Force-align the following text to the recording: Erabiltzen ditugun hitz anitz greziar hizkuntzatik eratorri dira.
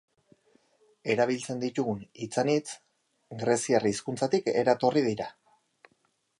Erabiltzen 1.15 1.61
ditugun 1.63 2.01
hitz 2.25 2.31
anitz 2.45 2.65
greziar 3.43 3.87
hizkuntzatik 3.93 4.53
eratorri 4.65 5.05
dira. 5.13 5.33